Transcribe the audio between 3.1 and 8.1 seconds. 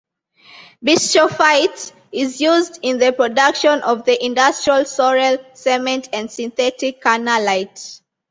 production of the industrial Sorel cement and synthetic carnallite.